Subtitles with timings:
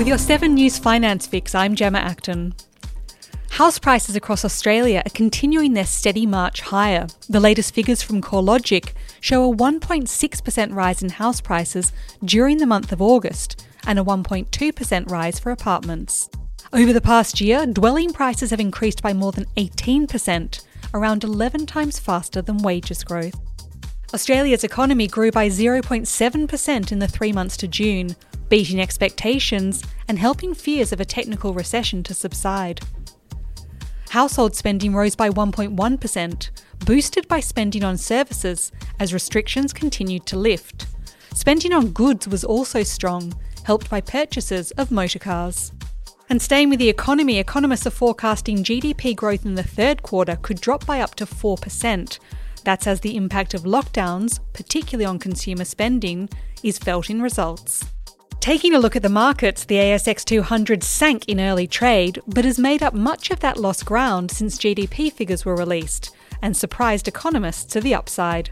[0.00, 2.54] With your 7 News Finance Fix, I'm Gemma Acton.
[3.50, 7.06] House prices across Australia are continuing their steady march higher.
[7.28, 11.92] The latest figures from CoreLogic show a 1.6% rise in house prices
[12.24, 16.30] during the month of August and a 1.2% rise for apartments.
[16.72, 21.98] Over the past year, dwelling prices have increased by more than 18%, around 11 times
[21.98, 23.38] faster than wages growth.
[24.14, 28.16] Australia's economy grew by 0.7% in the three months to June,
[28.50, 32.80] beating expectations and helping fears of a technical recession to subside.
[34.10, 36.50] Household spending rose by 1.1%,
[36.84, 40.88] boosted by spending on services as restrictions continued to lift.
[41.32, 43.32] Spending on goods was also strong,
[43.64, 45.72] helped by purchases of motorcars.
[46.28, 50.60] And staying with the economy, economists are forecasting GDP growth in the third quarter could
[50.60, 52.18] drop by up to 4%.
[52.64, 56.28] That's as the impact of lockdowns, particularly on consumer spending,
[56.62, 57.84] is felt in results.
[58.40, 62.58] Taking a look at the markets, the ASX 200 sank in early trade, but has
[62.58, 67.64] made up much of that lost ground since GDP figures were released and surprised economists
[67.64, 68.48] to the upside.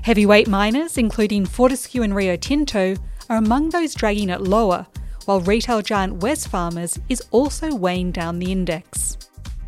[0.00, 2.96] Heavyweight miners, including Fortescue and Rio Tinto,
[3.28, 4.86] are among those dragging it lower,
[5.26, 9.18] while retail giant Wesfarmers is also weighing down the index.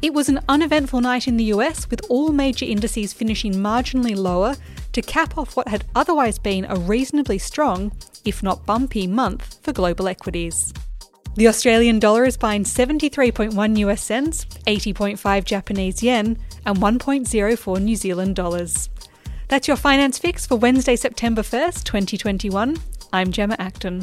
[0.00, 4.56] It was an uneventful night in the US, with all major indices finishing marginally lower
[4.96, 7.92] to cap off what had otherwise been a reasonably strong,
[8.24, 10.72] if not bumpy, month for global equities.
[11.34, 18.36] The Australian dollar is buying 73.1 US cents, 80.5 Japanese yen, and 1.04 New Zealand
[18.36, 18.88] dollars.
[19.48, 22.78] That's your finance fix for Wednesday, September 1st, 2021.
[23.12, 24.02] I'm Gemma Acton.